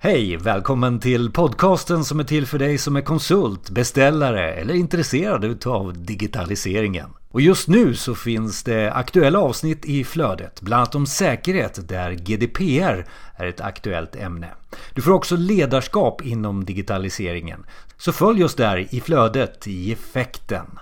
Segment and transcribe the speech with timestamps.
[0.00, 0.36] Hej!
[0.36, 6.04] Välkommen till podcasten som är till för dig som är konsult, beställare eller intresserad utav
[6.04, 7.10] digitaliseringen.
[7.28, 12.12] Och just nu så finns det aktuella avsnitt i flödet, bland annat om säkerhet där
[12.12, 14.48] GDPR är ett aktuellt ämne.
[14.94, 17.66] Du får också ledarskap inom digitaliseringen.
[17.96, 20.78] Så följ oss där i flödet i effekten.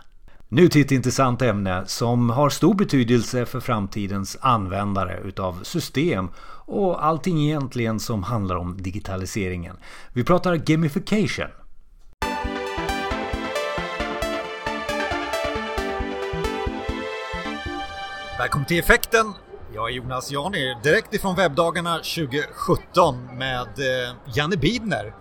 [0.48, 6.28] Nu till ett intressant ämne som har stor betydelse för framtidens användare utav system
[6.66, 9.76] och allting egentligen som handlar om digitaliseringen.
[10.12, 11.48] Vi pratar gamification.
[18.38, 19.32] Välkommen till Effekten!
[19.74, 25.14] Jag är Jonas Jani, direkt ifrån webbdagarna 2017 med eh, Janne Bidner.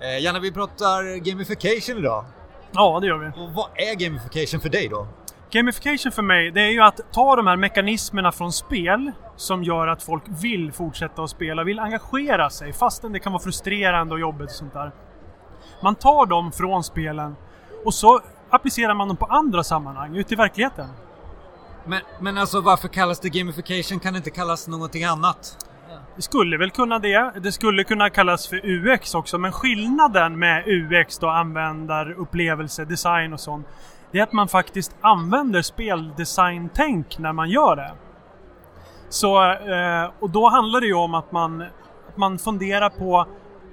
[0.00, 2.24] Eh, Janne, vi pratar gamification idag.
[2.72, 3.26] Ja, det gör vi.
[3.26, 5.08] Och vad är gamification för dig då?
[5.50, 9.86] Gamification för mig, det är ju att ta de här mekanismerna från spel som gör
[9.86, 14.20] att folk vill fortsätta att spela, vill engagera sig fastän det kan vara frustrerande och
[14.20, 14.92] jobbigt och sånt där.
[15.82, 17.36] Man tar dem från spelen
[17.84, 20.88] och så applicerar man dem på andra sammanhang ute i verkligheten.
[21.84, 24.00] Men, men alltså varför kallas det gamification?
[24.00, 25.56] Kan det inte kallas någonting annat?
[26.16, 27.32] Det skulle väl kunna det.
[27.40, 33.40] Det skulle kunna kallas för UX också, men skillnaden med UX då, användarupplevelse, design och
[33.40, 33.66] sånt,
[34.12, 37.92] det är att man faktiskt använder speldesign-tänk när man gör det.
[39.08, 41.62] Så, eh, och då handlar det ju om att man,
[42.08, 43.26] att man funderar på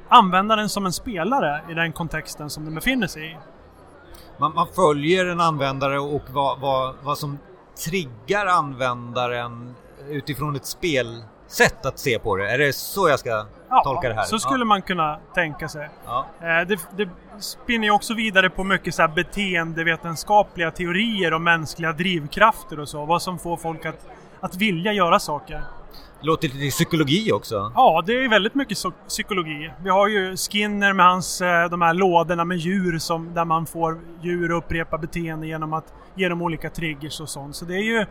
[0.09, 3.37] användaren som en spelare i den kontexten som den befinner sig i.
[4.37, 7.37] Man, man följer en användare och vad, vad, vad som
[7.85, 9.75] triggar användaren
[10.07, 11.23] utifrån ett spel?
[11.55, 12.51] Spelsätt att se på det.
[12.51, 14.23] Är det så jag ska Ja, tolka det här?
[14.23, 14.65] så skulle ja.
[14.65, 15.89] man kunna tänka sig.
[16.05, 16.25] Ja.
[16.41, 21.91] Eh, Det, det spinner ju också vidare på mycket så här beteendevetenskapliga teorier och mänskliga
[21.93, 23.05] drivkrafter och så.
[23.05, 24.07] Vad som får folk att,
[24.39, 25.61] att vilja göra saker.
[26.21, 27.71] Låter lite psykologi också.
[27.75, 29.71] Ja, det är väldigt mycket psykologi.
[29.83, 33.65] Vi har ju Skinner med hans, eh, de här lådorna med djur som, där man
[33.65, 37.55] får djur att upprepa beteende genom att ge dem olika triggers och sånt.
[37.55, 38.05] Så det är ju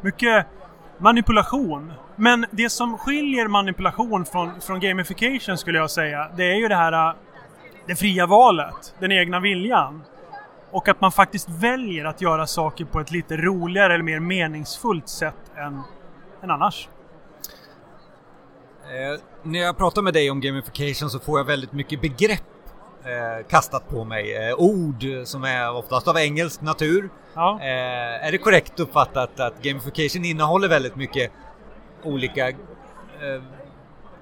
[0.00, 0.46] mycket
[0.98, 1.92] manipulation.
[2.16, 6.74] Men det som skiljer manipulation från, från gamification skulle jag säga, det är ju det
[6.74, 7.14] här äh,
[7.86, 10.02] det fria valet, den egna viljan.
[10.70, 15.08] Och att man faktiskt väljer att göra saker på ett lite roligare eller mer meningsfullt
[15.08, 15.82] sätt än,
[16.42, 16.88] än annars.
[18.82, 22.44] Eh, när jag pratar med dig om gamification så får jag väldigt mycket begrepp
[23.04, 24.48] eh, kastat på mig.
[24.48, 27.10] Eh, ord som är oftast av engelsk natur.
[27.34, 27.58] Ja.
[27.60, 31.32] Eh, är det korrekt uppfattat att gamification innehåller väldigt mycket
[32.02, 32.54] olika eh,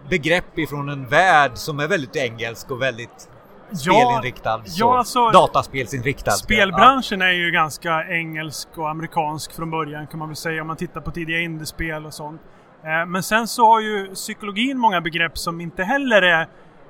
[0.08, 3.28] begrepp ifrån en värld som är väldigt engelsk och väldigt
[3.72, 4.62] spelinriktad?
[4.64, 4.80] så.
[4.80, 6.30] ja, alltså- Dataspelsinriktad.
[6.30, 10.76] Spelbranschen är ju ganska engelsk och amerikansk från början kan man väl säga om man
[10.76, 12.40] tittar på tidiga indiespel och sånt.
[13.06, 16.48] Men sen så har ju psykologin många begrepp som inte heller är,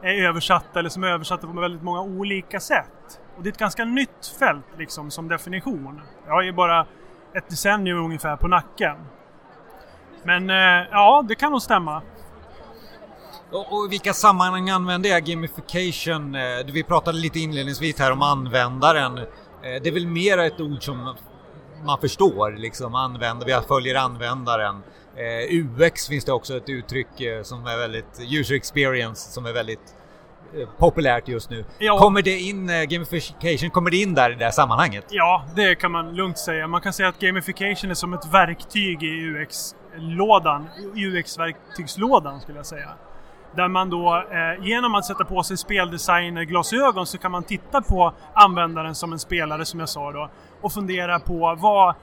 [0.08, 3.20] är översatta eller som är översatta på väldigt många olika sätt.
[3.36, 6.00] Och det är ett ganska nytt fält liksom som definition.
[6.26, 6.86] Jag har ju bara
[7.34, 8.96] ett decennium ungefär på nacken.
[10.24, 12.02] Men eh, ja, det kan nog stämma.
[13.50, 16.34] Och, i vilka sammanhang använder jag gamification?
[16.34, 16.42] Eh,
[16.72, 19.18] vi pratade lite inledningsvis här om användaren.
[19.18, 19.24] Eh,
[19.82, 21.14] det är väl mer ett ord som
[21.84, 24.82] man förstår, liksom använder, vi följer användaren.
[25.16, 29.53] Eh, UX finns det också ett uttryck eh, som är väldigt, user experience, som är
[29.53, 29.94] väldigt
[30.59, 31.65] eh, populärt just nu.
[31.78, 31.99] Ja.
[31.99, 35.04] Kommer det in, eh, gamification, kommer det in där i det här sammanhanget?
[35.10, 36.66] Ja, det kan man lugnt säga.
[36.66, 40.66] Man kan säga att gamification är som ett verktyg i UX-lådan.
[40.94, 42.88] UX-verktygslådan skulle jag säga.
[43.54, 48.12] Där man då eh, genom att sätta på sig speldesigner-glasögon så kan man titta på
[48.33, 50.31] användaren som en spelare som jag sa då.
[50.60, 51.94] Och fundera på vad,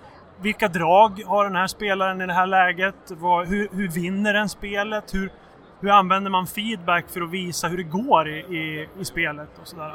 [0.41, 2.95] vilka drag har den här spelaren i det här läget?
[3.07, 5.13] Vad, hur, hur vinner den spelet?
[5.13, 5.31] Hur,
[5.79, 9.67] hur använder man feedback för att visa hur det går i, i, i spelet och
[9.67, 9.93] sådär.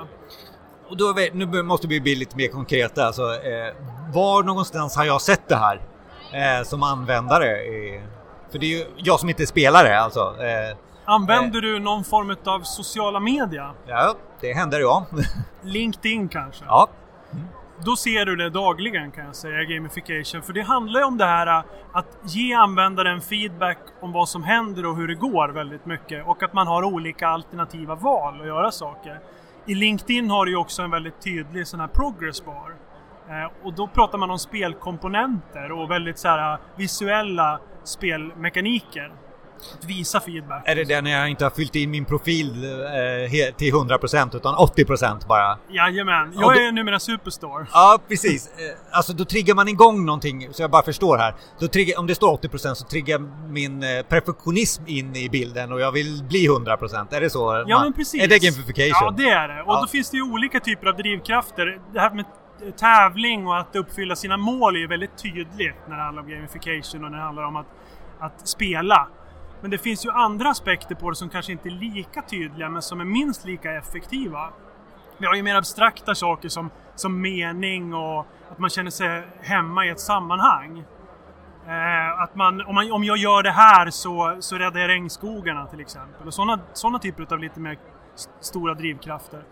[0.89, 3.07] Och då, nu måste vi bli lite mer konkreta.
[3.07, 3.75] Alltså, eh,
[4.15, 5.81] var någonstans har jag sett det här
[6.33, 7.51] eh, som användare?
[7.51, 8.03] Eh,
[8.53, 10.21] för det är ju jag som inte är spelare alltså.
[10.21, 13.71] Eh, Använder du någon form av sociala media?
[13.87, 15.07] ja, det händer ja.
[15.63, 16.65] LinkedIn kanske?
[16.65, 16.89] ja.
[17.85, 20.43] Då ser du det dagligen kan jag säga, gamification.
[20.43, 24.43] För det handlar ju om det här äh, att ge användaren feedback om vad som
[24.43, 26.27] händer och hur det går väldigt mycket.
[26.27, 29.21] Och att man har olika alternativa val att göra saker.
[29.67, 32.75] I LinkedIn har du ju också en väldigt tydlig sån här progress bar.
[33.29, 39.13] Äh, och då pratar man om spelkomponenter och väldigt så här äh, visuella spelmekaniker.
[39.79, 40.63] Att visa feedback.
[40.67, 44.55] Är det det när jag inte har fyllt in min profil eh, till 100% utan
[44.55, 45.59] 80% bara?
[45.69, 47.67] Jajamän, jag är numera Superstore.
[47.73, 48.47] Ja, precis.
[48.47, 51.35] Eh, alltså då triggar man igång någonting, så jag bara förstår här.
[51.61, 53.19] Då triggar, om det står 80% så triggar
[53.53, 57.15] min eh, perfektionism in i bilden och jag vill bli 100%.
[57.15, 57.65] Är det så?
[57.67, 58.23] Ja, men precis.
[58.23, 58.89] Är det gamification?
[59.01, 59.63] Ja, det är det.
[59.63, 59.81] Och Ja.
[59.81, 61.81] då finns det ju olika typer av drivkrafter.
[61.93, 62.25] Det här med
[62.81, 67.05] tävling och att uppfylla sina mål är ju väldigt tydligt när det handlar om gamification
[67.05, 67.67] och när det handlar om att,
[68.21, 69.09] att spela.
[69.61, 72.83] Men det finns ju andra aspekter på det som kanske inte är lika tydliga men
[72.83, 74.51] som är minst lika effektiva.
[75.19, 79.87] Vi har ju mer abstrakta saker som, som mening och att man känner sig hemma
[79.87, 80.85] i ett sammanhang.
[81.67, 85.67] Eh, att man om, man, om jag gör det här så, så räddar jag regnskogarna
[85.67, 86.27] till exempel.
[86.27, 87.79] Och sådana såna typer av lite mer
[88.41, 89.43] stora drivkrafter.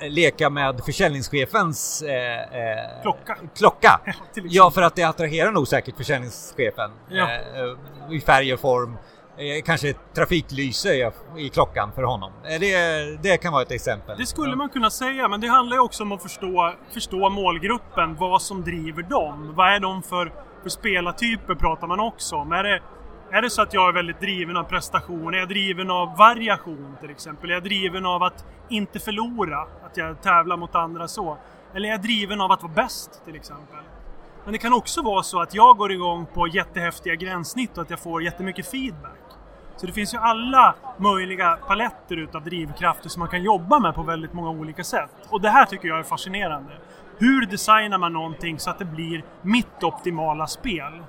[0.00, 3.36] leka med försäljningschefens eh, eh, Klocka.
[3.56, 4.00] klocka.
[4.34, 7.30] Ja, för att det attraherar nog säkert försäljningschefen Ja.
[7.30, 8.96] eh, i färg och form.
[9.38, 12.32] Eh, kanske ett trafiklyse i, i klockan för honom.
[12.44, 14.18] Eh, det, det kan vara ett exempel.
[14.18, 18.16] Det skulle man kunna säga, men det handlar ju också om att förstå, förstå målgruppen,
[18.16, 19.54] vad som driver dem.
[19.56, 20.32] Vad är de för,
[20.62, 22.52] för spelartyper pratar man också om.
[22.52, 22.80] Är det,
[23.30, 25.34] är det så att jag är väldigt driven av prestation?
[25.34, 27.50] Är jag driven av variation till exempel?
[27.50, 29.58] Är jag driven av att inte förlora?
[29.60, 31.36] Att jag tävlar mot andra så?
[31.74, 33.78] Eller är jag driven av att vara bäst till exempel?
[34.44, 37.90] Men det kan också vara så att jag går igång på jättehäftiga gränssnitt och att
[37.90, 39.20] jag får jättemycket feedback.
[39.76, 44.02] Så det finns ju alla möjliga paletter utav drivkrafter som man kan jobba med på
[44.02, 45.10] väldigt många olika sätt.
[45.28, 46.72] Och det här tycker jag är fascinerande.
[47.18, 51.02] Hur designar man någonting så att det blir mitt optimala spel?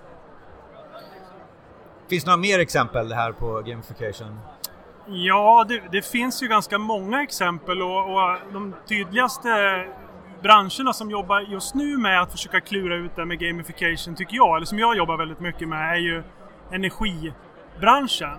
[2.10, 4.40] Finns det några mer exempel här på gamification?
[5.08, 9.50] Ja, det, det finns ju ganska många exempel och, och de tydligaste
[10.42, 14.56] branscherna som jobbar just nu med att försöka klura ut det med gamification tycker jag,
[14.56, 16.24] eller som jag jobbar väldigt mycket med, är ju
[16.72, 18.38] energibranschen.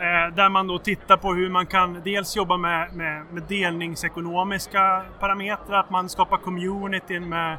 [0.00, 5.04] Eh, där man då tittar på hur man kan dels jobba med, med, med delningsekonomiska
[5.20, 7.58] parametrar, att man skapar communityn med,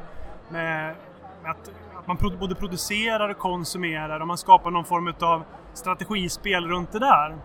[0.50, 0.96] med,
[1.44, 1.72] med att,
[2.08, 7.00] att man både producerar och konsumerar och man skapar någon form av strategispel runt det
[7.00, 7.38] där.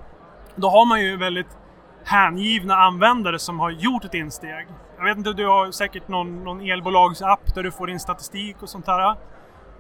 [0.57, 1.57] Då har man ju väldigt
[2.05, 4.67] hängivna användare som har gjort ett insteg.
[4.97, 8.69] Jag vet inte, du har säkert någon, någon elbolagsapp där du får in statistik och
[8.69, 9.17] sånt där.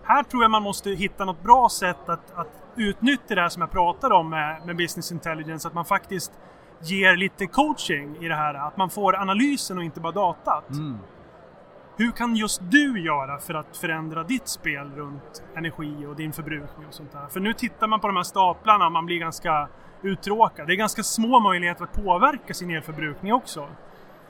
[0.04, 3.60] Här tror jag man måste hitta något bra sätt att, att utnyttja det här som
[3.60, 5.68] jag pratade om med, med business intelligence.
[5.68, 6.32] Att man faktiskt
[6.80, 8.54] ger lite coaching i det här.
[8.54, 10.70] Att man får analysen och inte bara datat.
[10.70, 10.98] Mm.
[11.96, 16.86] Hur kan just du göra för att förändra ditt spel runt energi och din förbrukning
[16.88, 17.26] och sånt där?
[17.30, 19.68] För nu tittar man på de här staplarna och man blir ganska
[20.02, 20.66] uttråkad.
[20.66, 23.68] Det är ganska små möjligheter att påverka sin elförbrukning också.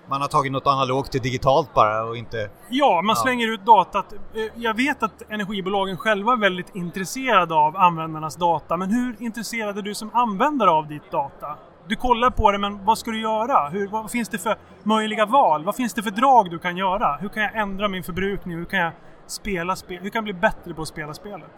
[0.08, 2.50] Man har tagit något analogt till digitalt bara och inte...
[2.68, 3.22] Ja, man Ja.
[3.22, 4.12] slänger ut datat.
[4.12, 4.18] Eh,
[4.54, 9.82] Jag vet att energibolagen själva är väldigt intresserade av användarnas data, men hur intresserad är
[9.82, 11.56] du som användare av ditt data?
[11.88, 13.68] Du kollar på det, men vad ska du göra?
[13.68, 15.64] Hur, vad finns det för möjliga val?
[15.64, 17.16] Vad finns det för drag du kan göra?
[17.16, 18.58] Hur kan jag ändra min förbrukning?
[18.58, 18.92] Hur kan jag
[19.26, 19.98] spela spel?
[20.02, 21.50] Hur kan jag bli bättre på att spela spelet?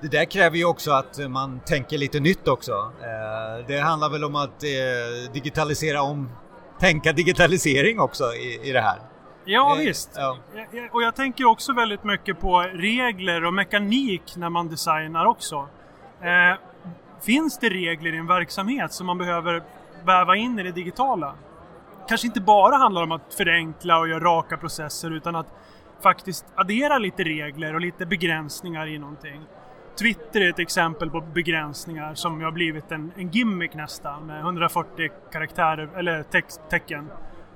[0.00, 2.72] det där kräver ju också att man tänker lite nytt också.
[3.00, 6.30] Eh, det handlar väl om att eh, digitalisera om,
[6.78, 8.98] tänka digitalisering också i, i det här.
[9.44, 10.10] Ja eh, visst.
[10.16, 10.36] Ja.
[10.92, 15.68] Och jag tänker också väldigt mycket på regler och mekanik när man designar också.
[17.22, 19.62] Finns det regler i en verksamhet som man behöver
[20.04, 21.34] väva in i det digitala?
[22.08, 25.46] Kanske inte bara handlar om att förenkla och göra raka processer utan att
[26.02, 29.40] faktiskt addera lite regler och lite begränsningar i någonting.
[29.98, 35.10] Twitter är ett exempel på begränsningar som har blivit en, en gimmick nästan med 140
[35.32, 37.10] karaktärer eller text, tecken.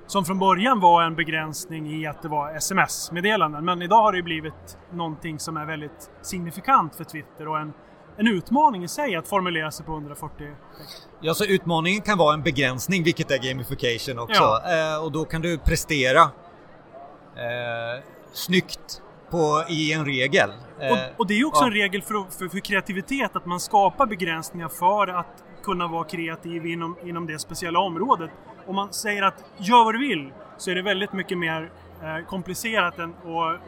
[0.06, 4.22] Som från början var en begränsning i att det var sms-meddelanden men idag har det
[4.22, 7.72] blivit någonting som är väldigt signifikant för Twitter och en,
[8.16, 10.46] en utmaning i sig att formulera sig på 140
[10.78, 11.08] text.
[11.20, 14.94] Ja, så utmaningen kan vara en begränsning vilket är gamification också ja.
[14.94, 20.50] eh, och då kan du prestera eh, snyggt på, i en regel.
[20.76, 21.66] Och, eh, och det är ju också ja.
[21.66, 26.66] en regel för, för, för, kreativitet, att man skapar begränsningar för att kunna vara kreativ
[26.66, 28.30] inom, inom det speciella området.
[28.66, 31.70] Om man säger att gör vad du vill, så är det väldigt mycket mer
[32.04, 33.14] eh, komplicerat än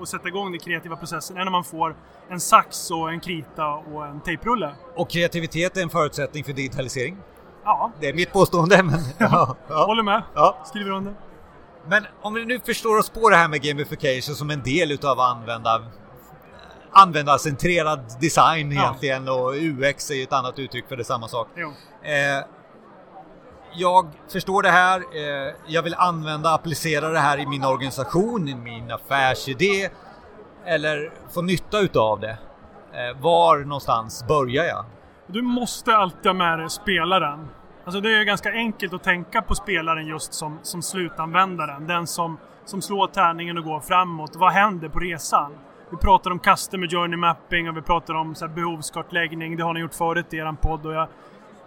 [0.00, 1.96] att, sätta igång den kreativa processen än när man får
[2.28, 4.74] en sax och en krita och en tejprulle.
[4.94, 7.16] Och kreativitet är en förutsättning för digitalisering?
[7.64, 7.92] Ja.
[8.00, 9.00] Det är mitt påstående, men...
[9.18, 9.86] ja, ja.
[9.86, 10.22] Håller med.
[10.34, 10.58] Ja.
[10.64, 11.14] Skriver under.
[11.88, 15.20] Men om vi nu förstår oss på det här med gamification som en del utav
[15.20, 15.82] använda
[16.90, 18.82] användarcentrerad design ja.
[18.82, 21.48] egentligen och UX är ju ett annat uttryck för det samma sak.
[21.58, 22.44] Eh,
[23.76, 28.54] jag förstår det här, eh, jag vill använda, applicera det här i min organisation, i
[28.54, 29.88] min affärsidé
[30.64, 32.38] eller få nytta utav det.
[32.92, 34.85] Eh, var någonstans börjar jag?
[35.26, 37.49] Du måste alltid ha med dig spelaren.
[37.85, 41.87] Alltså det är ganska enkelt att tänka på spelaren just som, som slutanvändaren.
[41.87, 44.37] Den som, som slår tärningen och går framåt.
[44.37, 45.52] Vad händer på resan?
[45.90, 49.56] Vi pratar om customer journey mapping och vi pratar om så behovskartläggning.
[49.56, 51.09] Det har ni gjort förut i er podd och jag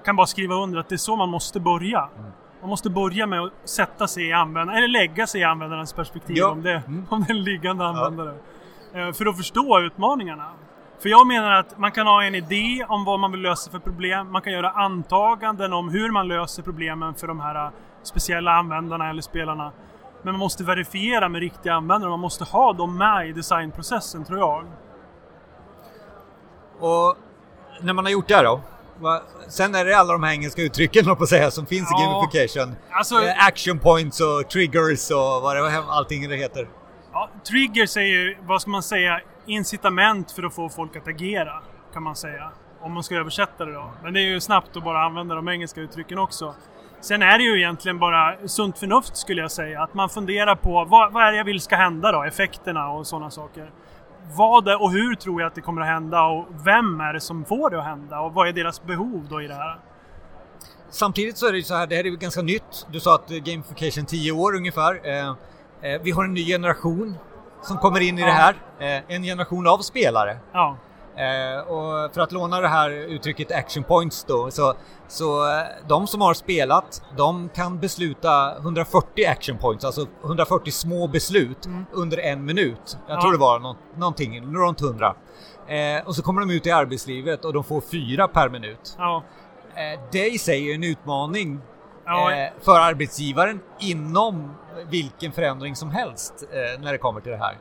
[0.05, 2.09] kan bara skriva under att det är så man måste börja.
[2.61, 6.37] Man måste börja med att sätta sig i användaren, eller lägga sig i användarens perspektiv
[6.37, 6.49] ja.
[6.49, 7.05] om, det, mm.
[7.09, 8.35] om det är en liggande användare.
[8.93, 8.99] Ja.
[8.99, 10.45] Eh, för att förstå utmaningarna.
[10.99, 13.79] För jag menar att man kan ha en idé om vad man vill lösa för
[13.79, 14.31] problem.
[14.31, 17.71] Man kan göra antaganden om hur man löser problemen för de här äh,
[18.03, 19.71] speciella användarna eller spelarna.
[20.21, 22.09] Men man måste verifiera med riktiga användare.
[22.09, 24.65] Man måste ha dem med i designprocessen, tror jag.
[26.79, 27.17] Och
[27.81, 28.61] när man har gjort det då?
[29.47, 32.75] Sen är det alla de här engelska uttrycken på säga som finns ja, i gamification.
[32.91, 36.67] Alltså, eh, action points och triggers och vad det allting det heter.
[37.13, 41.61] Ja, triggers är ju, vad ska man säga, incitament för att få folk att agera,
[41.93, 42.51] kan man säga.
[42.81, 43.91] Om man ska översätta det då.
[44.03, 46.55] Men det är ju snabbt att bara använda de engelska uttrycken också.
[47.01, 49.83] Sen är det ju egentligen bara sunt förnuft skulle jag säga.
[49.83, 52.23] Att man funderar på vad, vad är det jag vill ska hända då?
[52.23, 53.71] Effekterna och sådana saker.
[54.35, 57.19] Vad är, och hur tror jag att det kommer att hända och vem är det
[57.19, 59.79] som får det att hända och vad är deras behov då i det här?
[60.89, 62.87] Samtidigt så är det ju så här, det här är ju ganska nytt.
[62.91, 65.07] Du sa att gamification 10 år ungefär.
[65.07, 65.29] Eh,
[65.81, 67.17] eh, vi har en ny generation
[67.61, 68.27] som kommer in i ja.
[68.27, 68.55] det här.
[68.79, 70.37] Eh, en generation av spelare.
[70.53, 70.77] Ja.
[71.19, 74.73] Eh, och för att låna det här uttrycket action points då, så,
[75.07, 81.07] så eh, de som har spelat, de kan besluta 140 action points, alltså 140 små
[81.07, 81.85] beslut mm.
[81.91, 82.97] under en minut.
[83.07, 83.21] Jag ja.
[83.21, 85.15] tror det var nå någonting, runt 100.
[85.67, 88.95] Eh, och så kommer de ut i arbetslivet och de får fyra per minut.
[88.97, 89.23] Ja.
[89.75, 91.61] Eh, det i sig är en utmaning
[92.05, 92.31] ja.
[92.31, 94.55] Eh, för arbetsgivaren inom
[94.89, 97.57] vilken förändring som helst eh, när det kommer till det här.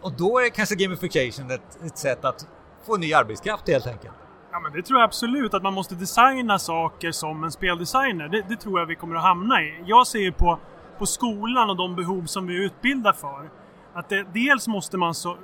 [0.00, 2.46] Och då är kanske gamification ett, ett sätt att
[2.86, 4.14] få ny arbetskraft helt enkelt.
[4.52, 8.28] Ja men det tror jag absolut, att man måste designa saker som en speldesigner.
[8.28, 9.82] Det, det tror jag vi kommer att hamna i.
[9.86, 10.58] Jag ser ju på,
[10.98, 13.50] på skolan och de behov som vi utbildar för.
[13.92, 15.36] Att det, dels måste man så,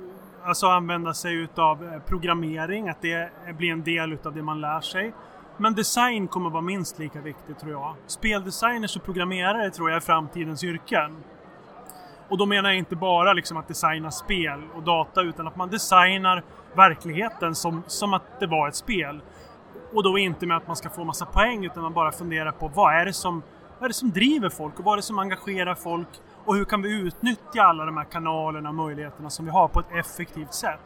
[0.43, 4.81] alltså använda sig utav eh, programmering, att det blir en del utav det man lär
[4.81, 5.13] sig.
[5.57, 7.95] Men design kommer vara minst lika viktigt tror jag.
[8.07, 11.23] Speldesigners och programmerare tror jag är framtidens yrken.
[12.29, 15.69] Och då menar jag inte bara liksom att designa spel och data utan att man
[15.69, 16.43] designar
[16.75, 19.21] verkligheten som, som att det var ett spel.
[19.93, 22.67] Och då inte med att man ska få massa poäng utan man bara funderar på
[22.67, 23.43] vad är det som,
[23.79, 26.07] vad är det som driver folk och vad är det som engagerar folk
[26.45, 29.79] och hur kan vi utnyttja alla de här kanalerna och möjligheterna som vi har på
[29.79, 30.79] ett effektivt sätt.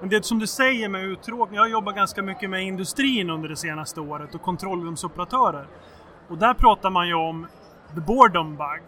[0.00, 3.48] Men det som du säger med uttråkning, jag har jobbat ganska mycket med industrin under
[3.48, 5.66] det senaste året och kontrollrumsoperatörer.
[6.28, 7.46] Och där pratar man ju om
[7.94, 8.82] the boredom bug.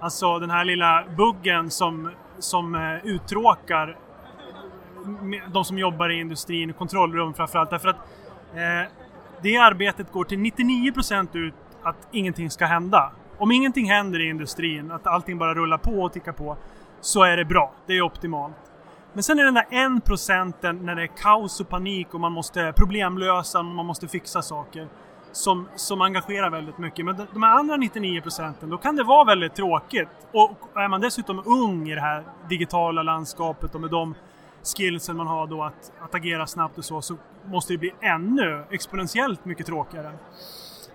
[0.00, 3.96] Alltså den här lilla buggen som, som eh, uttråkar
[5.52, 7.70] de som jobbar i industrin, kontrollrum framförallt.
[7.70, 7.96] Därför att
[8.54, 8.92] eh,
[9.42, 13.12] det arbetet går till 99% ut att ingenting ska hända.
[13.38, 16.56] Om ingenting händer i industrin, att allting bara rullar på och tickar på,
[17.00, 17.72] så är det bra.
[17.86, 18.56] Det är optimalt.
[19.12, 22.20] Men sen är det den där en procenten när det är kaos och panik och
[22.20, 24.88] man måste problemlösa och man måste fixa saker.
[25.32, 27.04] Som, som engagerar väldigt mycket.
[27.04, 30.08] Men de här andra 99 procenten, då kan det vara väldigt tråkigt.
[30.32, 34.14] Och är man dessutom ung i det här digitala landskapet och med de
[34.76, 38.64] skillsen man har då att, att agera snabbt och så, så måste det bli ännu
[38.70, 40.12] exponentiellt mycket tråkigare.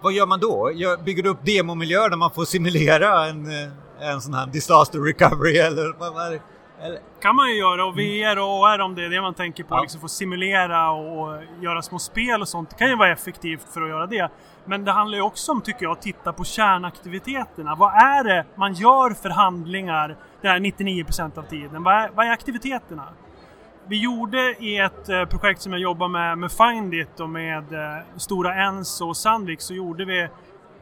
[0.01, 0.71] Vad gör man då?
[1.05, 5.57] Bygger du upp demomiljöer där man får simulera en, eh, en sån här disaster recovery
[5.57, 6.39] eller vad, vad
[6.83, 6.99] eller?
[7.21, 9.75] kan man ju göra och VR och AR om det är det man tänker på.
[9.75, 9.81] Ja.
[9.81, 12.69] Liksom få simulera och göra små spel och sånt.
[12.69, 14.31] Det kan ju vara effektivt för att göra det.
[14.65, 17.75] Men det handlar ju också om, tycker jag, att titta på kärnaktiviteterna.
[17.75, 21.83] Vad är det man gör för handlingar det här 99% av tiden?
[21.83, 23.07] Vad är, vad är aktiviteterna?
[23.87, 28.03] Vi gjorde i ett eh, projekt som jag jobbar med, med Findit och med eh,
[28.17, 30.27] Stora Enso och Sandvik så gjorde vi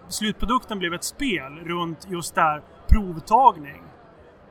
[0.07, 3.83] Slutprodukten blev ett spel runt just där provtagning.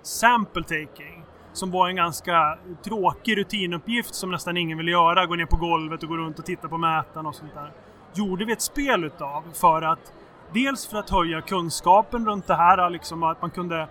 [0.02, 1.19] Sample taking.
[1.52, 5.26] Som var en ganska tråkig rutinuppgift som nästan ingen ville göra.
[5.26, 7.72] Gå ner på golvet och gå runt och titta på mätaren och sånt där.
[8.14, 10.12] Gjorde vi ett spel utav för att
[10.52, 13.88] Dels för att höja kunskapen runt det här, liksom att man kunde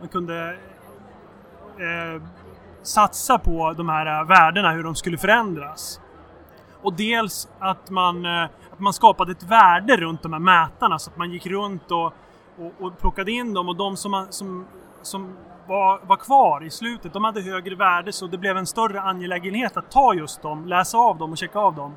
[0.00, 0.58] man kunde
[1.78, 2.22] eh,
[2.82, 6.00] satsa på de här eh, värdena, hur de skulle förändras.
[6.82, 11.10] Och dels att man, eh, att man skapade ett värde runt de här mätarna så
[11.10, 12.12] att man gick runt och,
[12.58, 14.66] och, och plockade in dem och de som, som,
[15.02, 15.36] som
[15.70, 19.76] var, var kvar i slutet, de hade högre värde så det blev en större angelägenhet
[19.76, 21.96] att ta just dem, läsa av dem och checka av dem.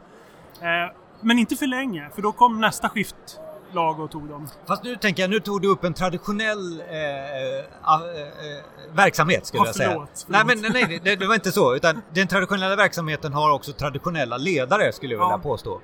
[0.61, 3.39] Eh, men inte för länge, för då kom nästa skift
[3.71, 4.47] lag och tog dem.
[4.67, 7.63] Fast nu tänker jag, nu tog du upp en traditionell eh, äh,
[7.93, 9.89] äh, verksamhet skulle oh, jag säga.
[9.89, 11.75] Förlåt, Nej, men nej, det, det, var inte så.
[11.75, 15.37] Utan den traditionella verksamheten har också traditionella ledare skulle jag vilja ja.
[15.37, 15.81] påstå.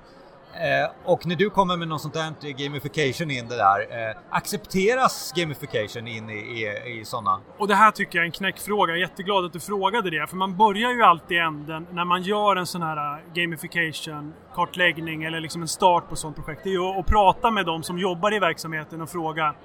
[0.53, 5.33] Eh, och när du kommer med något sånt där gamification in det där, eh, accepteras
[5.35, 7.39] gamification in i, i, i sådana?
[7.57, 8.91] Och det här tycker jag är en knäckfråga.
[8.91, 10.27] Jag är jätteglad att du frågade det.
[10.27, 14.33] För man börjar ju alltid i änden när man gör en sån här eh, gamification
[14.55, 16.61] kartläggning eller liksom en start på ett sånt projekt.
[16.63, 19.55] Det är ju att prata med de som jobbar i verksamheten och fråga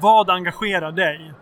[0.00, 1.32] Vad engagerar dig?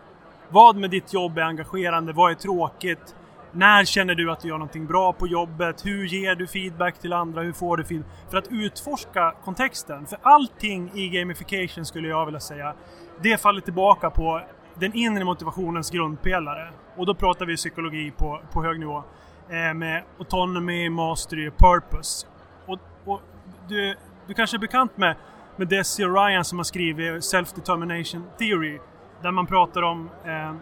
[0.49, 2.13] Vad med ditt jobb är engagerande?
[2.13, 3.15] Vad är tråkigt?
[3.53, 5.85] När känner du att du gör någonting bra på jobbet?
[5.85, 7.41] Hur ger du feedback till andra?
[7.41, 8.11] Hur får du feedback?
[8.29, 10.05] För att utforska kontexten.
[10.05, 12.73] För allting i gamification skulle jag vilja säga,
[13.21, 14.41] det faller tillbaka på
[14.75, 16.69] den inre motivationens grundpelare.
[16.97, 19.03] Och då pratar vi psykologi på, på hög nivå.
[19.49, 22.27] Eh, med autonomy, mastery och purpose.
[22.65, 23.21] Och, och
[23.67, 23.95] du,
[24.27, 25.15] du kanske är bekant med,
[25.55, 28.79] med Desi Ryan som har skrivit Self-Determination Theory.
[29.21, 30.53] Där man pratar om eh,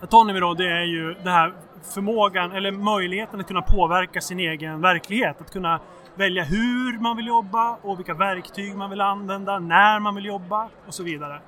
[0.00, 4.80] Autonomy då, det är ju det här förmågan eller möjligheten att kunna påverka sin egen
[4.80, 5.40] verklighet.
[5.40, 5.80] Att kunna
[6.14, 10.68] välja hur man vill jobba och vilka verktyg man vill använda, när man vill jobba
[10.86, 11.40] och så vidare.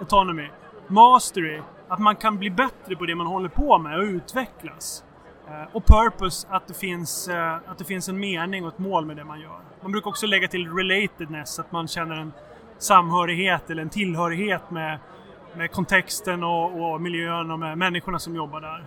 [0.00, 0.48] Autonomy.
[0.86, 1.60] Mastery.
[1.88, 5.04] Att man kan bli bättre på det man håller på med och utvecklas.
[5.48, 9.06] Eh, och purpose, att det, finns, eh, att det finns en mening och ett mål
[9.06, 9.60] med det man gör.
[9.82, 12.32] Man brukar också lägga till relatedness, att man känner en
[12.78, 14.98] samhörighet eller en tillhörighet med,
[15.56, 18.84] med kontexten och, och miljön och med människorna som jobbar där.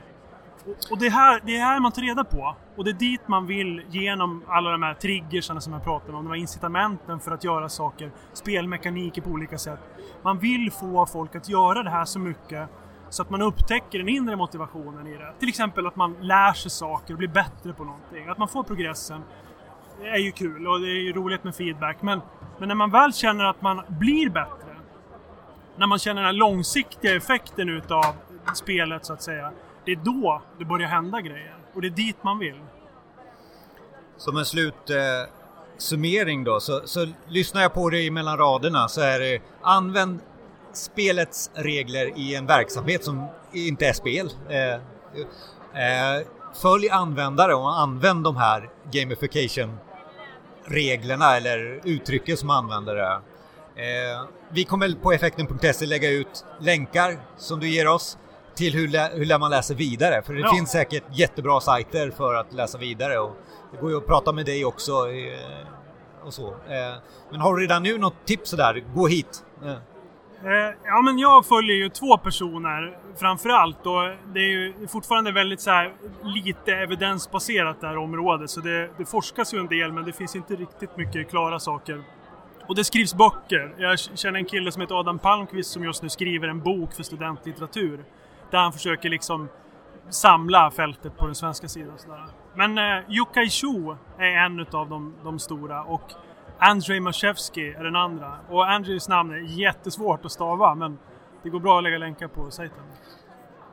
[0.91, 2.56] Och det är, här, det är här man tar reda på.
[2.76, 6.24] Och det är dit man vill genom alla de här triggersarna som jag pratade om.
[6.24, 8.12] De här incitamenten för att göra saker.
[8.34, 9.80] Spelmekaniker på olika sätt.
[10.24, 12.69] Man vill få folk att göra det här så mycket
[13.10, 15.34] så att man upptäcker den inre motivationen i det.
[15.39, 18.28] Till exempel att man lär sig saker och blir bättre på någonting.
[18.28, 19.21] Att man får progressen.
[20.02, 22.02] Det är ju kul och det är ju roligt med feedback.
[22.02, 22.21] Men,
[22.60, 24.76] men när man väl känner att man blir bättre.
[25.76, 28.15] När man känner den här långsiktiga effekten utav
[28.54, 29.52] spelet så att säga
[29.86, 31.56] det är då det börjar hända grejer.
[31.74, 32.60] Och det är dit man vill.
[34.17, 39.20] Som en slutsummering eh, då, så, så lyssnar jag på dig mellan raderna så är
[39.20, 40.20] det eh, använd
[40.74, 44.30] spelets regler i en verksamhet som inte är spel.
[44.50, 46.26] Eh, eh,
[46.62, 49.78] följ användare och använd de här gamification
[50.65, 53.22] reglerna eller uttrycken som användare.
[53.76, 58.17] Eh, vi kommer på effekten.se lägga ut länkar som du ger oss
[58.62, 60.21] till hur, lä hur man läsa vidare.
[60.21, 60.54] För det ja.
[60.56, 63.38] finns säkert jättebra sajter för att läsa vidare och
[63.71, 66.47] det går ju att prata med dig också eh, och så.
[66.47, 66.95] Eh,
[67.32, 69.45] men har du redan nu något tips sådär, gå hit.
[69.63, 69.78] Eh.
[70.86, 74.02] Ja men jag följer ju två personer framförallt och
[74.34, 75.93] det är ju fortfarande väldigt så här,
[76.24, 80.36] lite evidensbaserat det här området så det, det forskas ju en del men det finns
[80.36, 82.04] inte riktigt mycket klara saker.
[82.67, 83.76] Och det skrivs böcker.
[83.78, 87.04] Jag känner en kille som heter Adam Palmqvist som just nu skriver en bok för
[87.04, 88.00] studentlitteratur.
[88.52, 89.50] Där han försöker liksom
[90.10, 91.98] samla fältet på den svenska sidan.
[91.98, 92.26] Sådär.
[92.56, 96.12] Men eh, Yukai Shu är en av de, de stora och
[96.60, 98.38] Andrzej Maszewski är den andra.
[98.50, 100.98] Och Andrzejs namn är jättesvårt att stava men
[101.44, 102.84] det går bra att lägga länkar på sajten.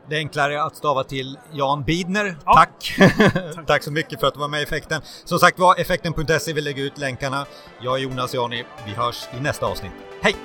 [0.08, 2.36] Det är enklare att stava till Jan Bidner.
[2.44, 2.54] Ja.
[2.54, 2.98] Tack!
[3.66, 5.02] Tack så mycket för att du var med i Effekten.
[5.24, 7.46] Som sagt var, effekten.se, vi lägger ut länkarna.
[7.80, 8.64] Jag är Jonas Jani.
[8.86, 9.92] Vi hörs i nästa avsnitt.
[10.22, 10.36] Hej!